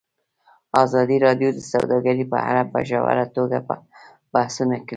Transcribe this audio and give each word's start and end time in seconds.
ازادي 0.83 1.17
راډیو 1.25 1.49
د 1.53 1.59
سوداګري 1.71 2.23
په 2.31 2.37
اړه 2.49 2.63
په 2.71 2.79
ژوره 2.89 3.25
توګه 3.35 3.57
بحثونه 4.33 4.77
کړي. 4.85 4.89